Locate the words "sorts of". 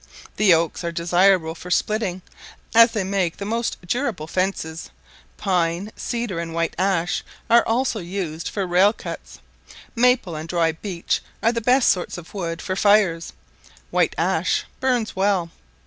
11.89-12.33